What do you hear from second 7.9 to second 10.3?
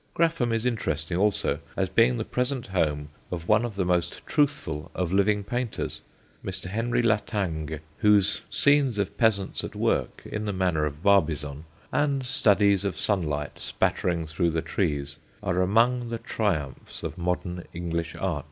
whose scenes of peasants at work